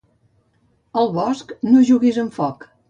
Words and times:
Al 1.03 1.13
bosc 1.19 1.55
no 1.71 1.87
juguis 1.93 2.21
amb 2.25 2.39
foc. 2.43 2.71